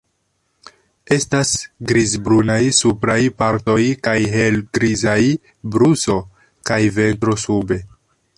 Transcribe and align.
Estas 1.17 1.51
grizbrunaj 1.91 2.57
supraj 2.77 3.19
partoj 3.43 3.77
kaj 4.09 4.17
helgrizaj 4.37 5.21
brusto 5.77 6.17
kaj 6.73 6.83
ventro 6.99 7.39
sube. 7.47 7.81